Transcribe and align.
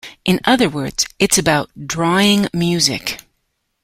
In 0.25 0.39
other 0.45 0.67
words, 0.67 1.05
it's 1.19 1.37
about 1.37 1.69
'drawing 1.85 2.47
music'". 2.53 3.19